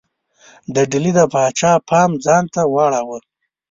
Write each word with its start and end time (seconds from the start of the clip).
د 0.73 0.75
ډهلي 0.91 1.11
د 1.17 1.19
پاچا 1.33 1.73
پام 1.89 2.11
ځانته 2.25 2.61
واړاوه. 2.73 3.19